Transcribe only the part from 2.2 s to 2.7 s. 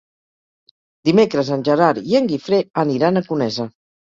en Guifré